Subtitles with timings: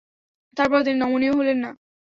[0.57, 1.69] তারপরও তিনি নমনীয় হলেন না।